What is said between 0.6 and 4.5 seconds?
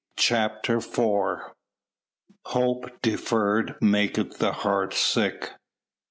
IV "Hope deferred maketh